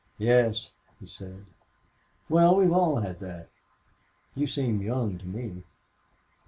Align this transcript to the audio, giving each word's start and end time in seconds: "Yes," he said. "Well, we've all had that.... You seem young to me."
"Yes," 0.17 0.71
he 0.99 1.05
said. 1.05 1.45
"Well, 2.27 2.55
we've 2.55 2.73
all 2.73 3.01
had 3.01 3.19
that.... 3.19 3.49
You 4.33 4.47
seem 4.47 4.81
young 4.81 5.19
to 5.19 5.27
me." 5.27 5.61